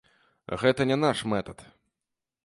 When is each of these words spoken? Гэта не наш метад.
Гэта 0.61 0.87
не 0.91 0.97
наш 1.01 1.21
метад. 1.33 1.61